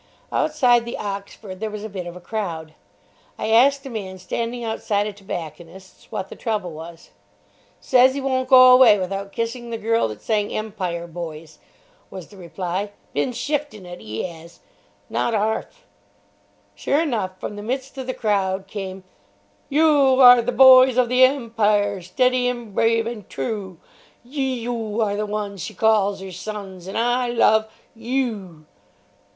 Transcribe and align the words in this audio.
Outside 0.31 0.83
the 0.83 0.97
Oxford 0.97 1.59
there 1.59 1.69
was 1.69 1.83
a 1.83 1.87
bit 1.87 2.07
of 2.07 2.15
a 2.15 2.19
crowd. 2.19 2.73
I 3.37 3.49
asked 3.51 3.85
a 3.85 3.89
man 3.91 4.17
standing 4.17 4.63
outside 4.63 5.05
a 5.05 5.13
tobacconist's 5.13 6.11
what 6.11 6.27
the 6.29 6.35
trouble 6.35 6.71
was. 6.71 7.11
"Says 7.79 8.15
he 8.15 8.19
won't 8.19 8.49
go 8.49 8.71
away 8.73 8.97
without 8.97 9.31
kissing 9.31 9.69
the 9.69 9.77
girl 9.77 10.07
that 10.07 10.19
sang 10.23 10.51
'Empire 10.51 11.05
Boys,'" 11.05 11.59
was 12.09 12.29
the 12.29 12.37
reply. 12.37 12.93
"Bin 13.13 13.31
shiftin' 13.31 13.85
it, 13.85 14.01
'e 14.01 14.25
'as, 14.25 14.61
not 15.07 15.35
'arf!" 15.35 15.85
Sure 16.73 17.01
enough, 17.03 17.39
from 17.39 17.55
the 17.55 17.61
midst 17.61 17.95
of 17.99 18.07
the 18.07 18.13
crowd 18.15 18.65
came: 18.65 19.03
Yew 19.69 20.19
are 20.19 20.41
ther 20.41 20.51
boys 20.51 20.97
of 20.97 21.09
the 21.09 21.23
Empire, 21.23 22.01
Steady 22.01 22.47
an' 22.47 22.71
brave 22.73 23.05
an' 23.05 23.25
trew. 23.29 23.77
Yew 24.23 24.99
are 24.99 25.15
the 25.15 25.27
wuns 25.27 25.61
She 25.61 25.75
calls 25.75 26.23
'er 26.23 26.31
sons 26.31 26.87
An' 26.87 26.95
I 26.97 27.27
luv 27.29 27.71
yew. 27.93 28.65